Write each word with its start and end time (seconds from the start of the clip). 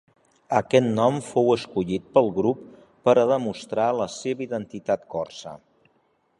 Aquest 0.59 0.87
nom 0.99 1.19
fou 1.25 1.51
escollit 1.55 2.07
pel 2.17 2.31
grup 2.39 2.63
per 3.09 3.15
a 3.25 3.29
demostrat 3.35 4.01
la 4.03 4.11
seva 4.17 4.47
identitat 4.49 5.09
corsa. 5.17 5.59